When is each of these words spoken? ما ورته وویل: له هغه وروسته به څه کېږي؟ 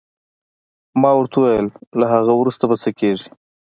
ما 1.01 1.11
ورته 1.15 1.35
وویل: 1.39 1.67
له 1.99 2.05
هغه 2.13 2.33
وروسته 2.37 2.63
به 2.69 2.75
څه 2.83 2.89
کېږي؟ 2.99 3.27